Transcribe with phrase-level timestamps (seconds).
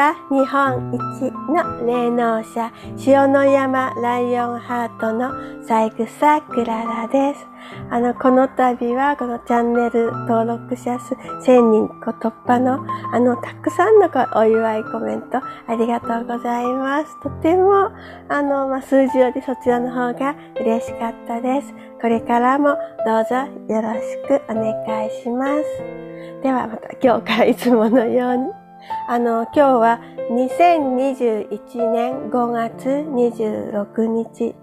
[0.00, 0.14] は。
[0.30, 2.72] 日本一の霊能者、
[3.06, 5.30] 塩の山ライオンハートの
[5.62, 7.46] 三草クララです。
[7.90, 12.82] あの、この度は、このチャンネル登録者数1000人突破の、
[13.12, 17.20] あの、たくさんのお祝いコメントありがとうございます。
[17.22, 17.90] とても、
[18.30, 21.74] あの、まあ、数字よりそちらの方が嬉しかったです。
[22.00, 23.36] これからもどうぞ
[23.68, 26.00] よろしくお願いします。
[26.42, 28.59] ではまた今日からいつものように
[29.08, 34.54] あの、今日は2021年5月26日。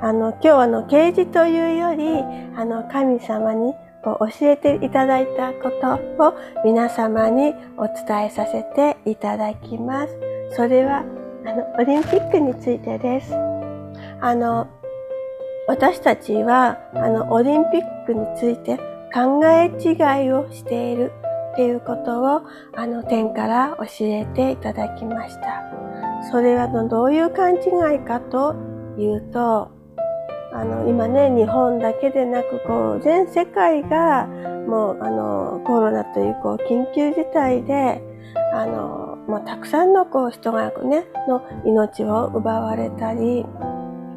[0.00, 2.22] あの、今日はの、啓示というより、
[2.56, 5.94] あの、神様にこう教えていただいたこと
[6.24, 10.18] を皆様にお伝えさせていただきます。
[10.50, 11.04] それは、
[11.46, 13.34] あの、オリンピックについてです。
[14.20, 14.68] あの、
[15.66, 18.76] 私たちは、あの、オリンピックについて
[19.14, 21.12] 考え違いをしている
[21.54, 22.42] っていうことを
[22.74, 25.62] あの点から教えていただきました。
[26.30, 28.56] それはどういう勘違いかと
[28.98, 29.70] いうと、
[30.52, 34.26] あの今ね、日本だけでなくこう全世界が
[34.66, 38.02] もうあのコロナというこう緊急事態で、
[38.52, 43.44] あのまあ、たくさんのこう人がね、の命を奪われたり、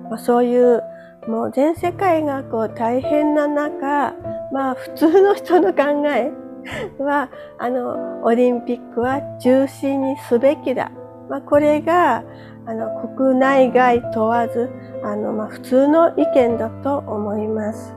[0.09, 0.81] まあ、そういう
[1.27, 4.15] もう全世界がこう大変な中、
[4.51, 6.31] まあ普通の人の考え
[6.99, 10.91] は、あの、オリンピックは中止にすべきだ。
[11.29, 12.23] まあ、これが、
[12.65, 14.69] あの、国内外問わず、
[15.03, 17.95] あの、まあ、普通の意見だと思います。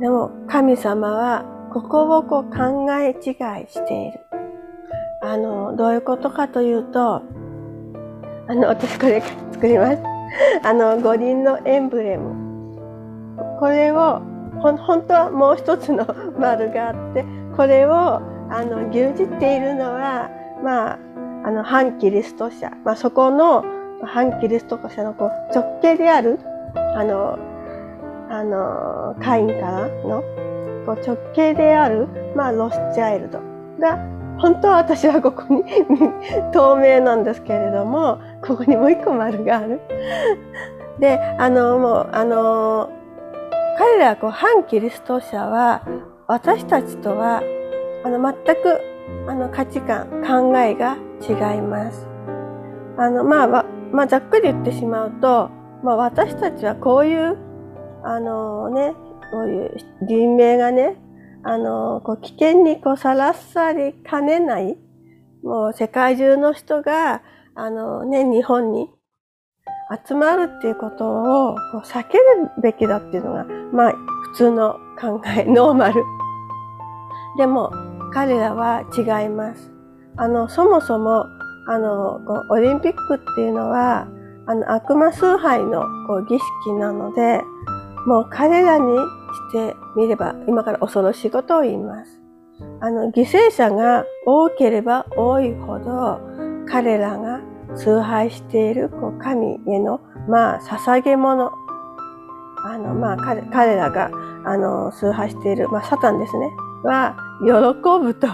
[0.00, 3.14] でも、神様は、ここをこう考え違い
[3.68, 4.20] している。
[5.22, 7.22] あの、どういうことかというと、
[8.48, 9.98] あの、私これ作ります。
[10.62, 12.34] あの、五輪のエンブレム。
[13.58, 14.20] これを、
[14.60, 16.06] ほ本当はもう一つの
[16.38, 17.24] 丸があって、
[17.56, 18.20] これを
[18.50, 20.30] あの牛耳っているのは、
[20.62, 20.98] まあ、
[21.44, 23.64] あの反キリスト者、まあ、そこの
[24.04, 26.38] 反キリスト者のこう直系である
[26.96, 27.38] あの
[28.30, 30.22] あの会員からの
[30.86, 33.40] こう直系である、まあ、ロスチャイルド
[33.78, 33.98] が
[34.38, 35.62] 本当は私はここに
[36.52, 39.80] 透明なんですけれどもここにもう一個丸がある。
[40.98, 42.90] であのもうあの
[43.78, 45.82] 彼らこう反キリスト者は
[46.32, 47.42] 私たちとは
[48.06, 48.80] あの全く
[49.28, 52.06] あの価値観考えが違います。
[52.96, 55.50] あのまあまあ、ざっくり言ってしまうと、
[55.84, 57.36] まあ、私たちはこういう
[58.02, 58.94] あのね
[59.30, 59.76] こういう
[60.08, 60.96] 人命がね
[61.42, 64.78] あのこう危険にこうさらされかねない
[65.42, 67.20] もう世界中の人が
[67.54, 68.88] あのね日本に
[70.08, 72.22] 集まるっていうことを避ける
[72.62, 73.92] べきだっていうのがまあ
[74.32, 76.21] 普通の考え、ノーマル。
[77.38, 77.72] でも、
[78.12, 79.72] 彼らは違います。
[80.16, 81.26] あの、そもそも、
[81.66, 84.06] あの、こうオリンピックっていうのは、
[84.46, 87.42] あの、悪魔崇拝のこう儀式なので、
[88.06, 92.20] もう彼らにしてみれば、今から恐ろしいことを言います。
[92.80, 96.20] あの、犠牲者が多ければ多いほど、
[96.68, 97.40] 彼らが
[97.76, 101.52] 崇拝しているこう神への、まあ、捧げ物
[102.64, 104.10] あの、まあ、彼彼らが、
[104.44, 106.50] あの、崇拝している、まあ、サタンですね、
[106.84, 108.28] は、喜ぶと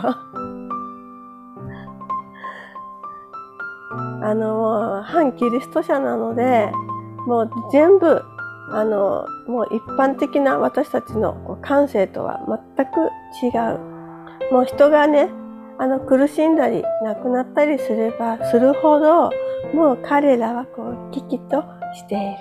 [4.22, 6.70] あの、反キリスト者なので、
[7.26, 8.22] もう全部、
[8.70, 12.40] あの、もう一般的な私たちの感性とは
[12.76, 13.10] 全く
[13.42, 14.52] 違う。
[14.52, 15.28] もう人がね、
[15.78, 19.30] あの、苦しんだり、亡くなったりすればするほど、
[19.74, 22.36] もう彼らはこう、危機としている。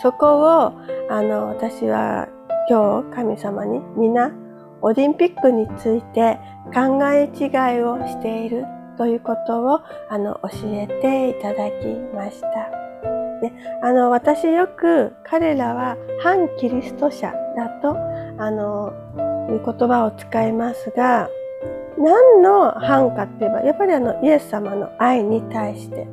[0.00, 0.72] そこを、
[1.10, 2.28] あの、私は
[2.68, 4.32] 今日神様に皆、
[4.82, 6.38] オリンピックについて
[6.74, 8.64] 考え違いをしている
[8.96, 12.48] ということを、あの、教えていただきました。
[13.40, 17.96] であの、私よく彼らは反キリスト者だと、
[18.38, 18.92] あの、
[19.50, 21.28] いう言葉を使いますが、
[21.98, 26.06] 何の反かって言えば、やっぱりあの、イエス様の愛に対して、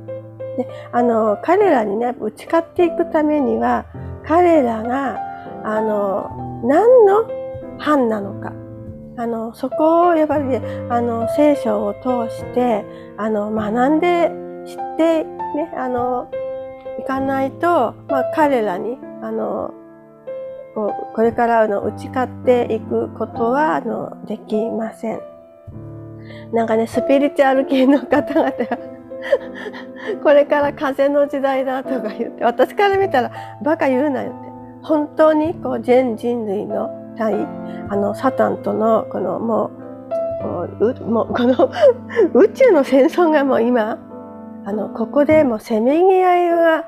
[0.57, 3.85] であの彼らにね打ち勝っていくためには
[4.25, 5.19] 彼らが
[5.63, 7.40] あの何の
[7.81, 8.53] 犯なのか
[9.17, 12.85] あのそこをやっぱり、ね、あの聖書を通して
[13.17, 14.31] あの学んで
[14.65, 16.29] 知ってねあの
[16.99, 19.73] いかないと、まあ、彼らにあの
[20.75, 25.19] ここれからの打ち勝っていくことはあのできません。
[26.53, 28.77] なんかねスピリチュアル系の方々が
[30.23, 33.31] これから風の時代だとか言って私から見たら
[33.63, 34.51] バカ言うなよって
[34.83, 37.47] 本当にこう全人類の対
[37.89, 39.71] あのサタンとのこのも
[41.07, 41.71] もうこの
[42.33, 43.97] 宇宙の戦争がもう今
[44.65, 46.85] あのここでもうせめぎ合いが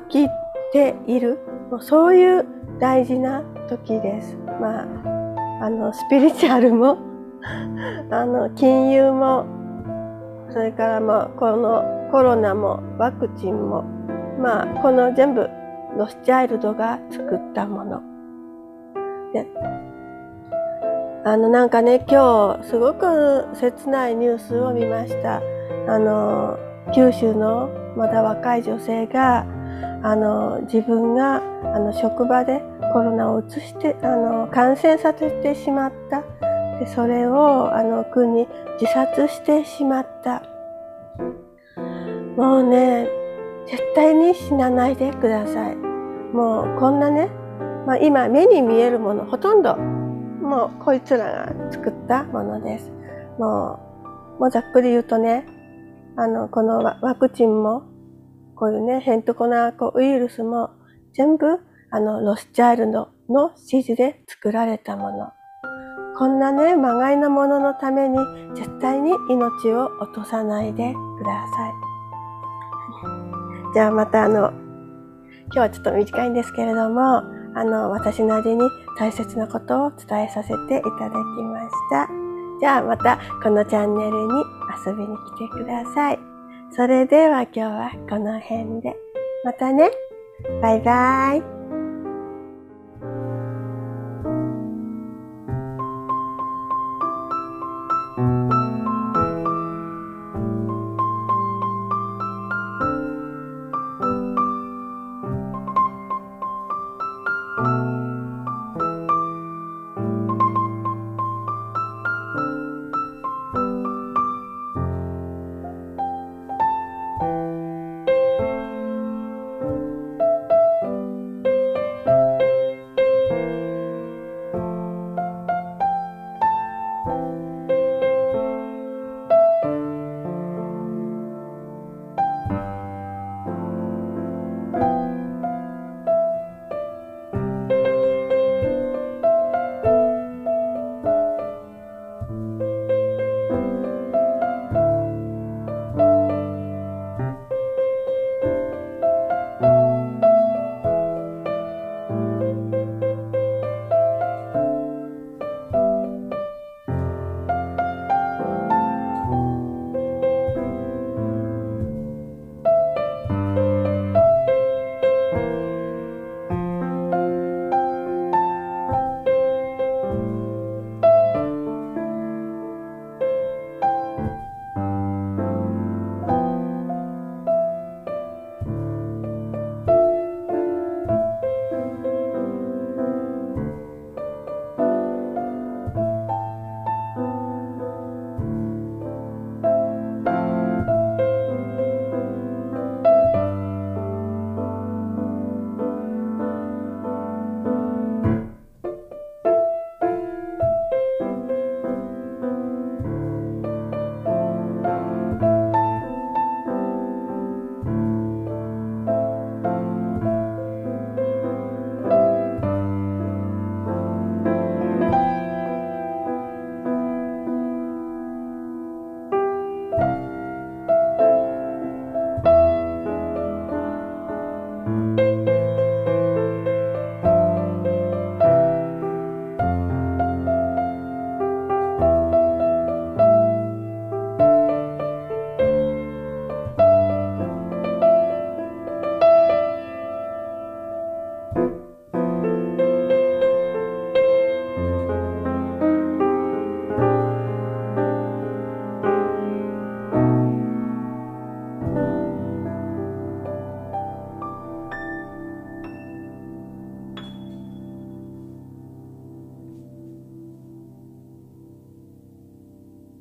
[0.00, 0.30] 起き
[0.72, 1.38] ている
[1.70, 2.46] もうそういう
[2.78, 4.36] 大事な時です。
[4.60, 6.98] まあ、あのスピリチュアルも
[8.10, 9.44] あの金融も
[10.50, 13.84] それからもうこのコロナもワクチンも
[14.40, 15.48] まあこの全部
[15.96, 18.17] ロスチャイルドが作ったもの。
[19.32, 19.46] で
[21.24, 25.42] あのなんかね今日すごく切ないニュースを見ました。
[25.86, 26.58] あの
[26.94, 29.46] 九州のまだ若い女性が
[30.02, 31.42] あの自分が
[31.74, 36.22] あの職場でコロナを移してあの感染させてしまった。
[36.78, 38.46] でそれをあの苦に
[38.80, 40.42] 自殺してしまった。
[42.36, 43.08] もうね
[43.66, 45.76] 絶対に死なないでください。
[45.76, 47.28] もうこんなね、
[47.88, 52.92] まあ、今目に見えるものほとんどもうこいつらが作ったものです
[53.38, 53.80] も
[54.36, 55.44] うもうざっくり言うとね
[56.16, 57.98] あのこのワクチンも
[58.58, 60.70] こういうね、ヘントコナーコウイルスも
[61.14, 61.60] 全部
[61.92, 65.28] あのロスチャイルドの指示で作られたもの。
[66.18, 68.18] こんなね、まがいなもののために
[68.56, 71.72] 絶対に命を落とさないでください。
[73.74, 77.22] じゃあまたあの、今日はちょっと短いんですけれども、
[77.58, 82.08] あの、私なりに大切なことを伝えさせていただきました。
[82.60, 84.44] じゃあまたこのチャンネルに
[84.86, 86.18] 遊びに来てください。
[86.70, 88.96] それでは今日はこの辺で。
[89.44, 89.90] またね。
[90.62, 91.77] バイバイ。